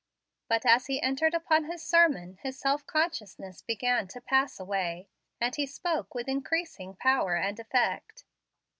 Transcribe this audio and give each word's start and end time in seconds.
But 0.47 0.65
as 0.65 0.87
he 0.87 0.99
entered 0.99 1.35
upon 1.35 1.65
his 1.65 1.83
sermon 1.85 2.39
his 2.41 2.57
self 2.57 2.87
consciousness 2.87 3.61
began 3.61 4.07
to 4.07 4.19
pass 4.19 4.59
away, 4.59 5.09
and 5.39 5.55
he 5.55 5.67
spoke 5.67 6.15
with 6.15 6.27
increasing 6.27 6.95
power 6.95 7.35
and 7.35 7.59
effect. 7.59 8.23